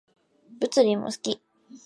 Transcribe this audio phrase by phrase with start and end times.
[0.59, 1.41] 物理も好き